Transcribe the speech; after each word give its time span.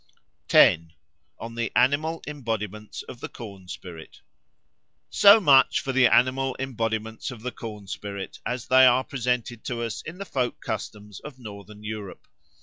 10. 0.47 0.93
On 1.37 1.53
the 1.53 1.71
Animal 1.75 2.23
Embodiments 2.25 3.03
of 3.03 3.19
the 3.19 3.29
Corn 3.29 3.67
spirit 3.67 4.21
SO 5.11 5.39
much 5.39 5.79
for 5.79 5.91
the 5.91 6.07
animal 6.07 6.55
embodiments 6.57 7.29
of 7.29 7.43
the 7.43 7.51
corn 7.51 7.85
spirit 7.85 8.39
as 8.43 8.65
they 8.65 8.87
are 8.87 9.03
presented 9.03 9.63
to 9.65 9.83
us 9.83 10.01
in 10.01 10.17
the 10.17 10.25
folk 10.25 10.59
customs 10.59 11.19
of 11.19 11.37
Northern 11.37 11.83
Europe. 11.83 12.27